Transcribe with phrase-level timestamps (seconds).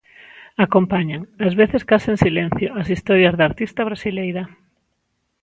[0.65, 4.43] Acompañan, ás veces case en silencio, as historias da artista brasileira.